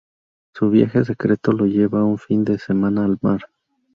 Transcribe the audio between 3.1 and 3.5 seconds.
mar.